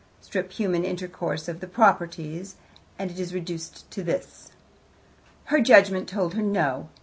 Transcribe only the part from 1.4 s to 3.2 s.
of the proprieties, and